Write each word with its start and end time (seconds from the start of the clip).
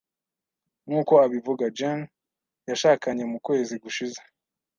Nk’uko 0.85 1.13
abivuga, 1.25 1.63
Jane 1.77 2.05
yashakanye 2.69 3.23
mu 3.31 3.37
kwezi 3.45 3.73
gushize. 3.83 4.19